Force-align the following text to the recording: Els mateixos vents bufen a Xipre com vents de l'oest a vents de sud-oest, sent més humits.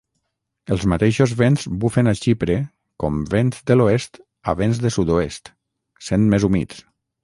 Els 0.75 0.85
mateixos 0.93 1.35
vents 1.41 1.65
bufen 1.83 2.09
a 2.11 2.15
Xipre 2.21 2.57
com 3.05 3.21
vents 3.37 3.63
de 3.71 3.79
l'oest 3.81 4.21
a 4.55 4.59
vents 4.65 4.85
de 4.89 4.97
sud-oest, 5.01 5.57
sent 6.11 6.31
més 6.37 6.51
humits. 6.53 6.87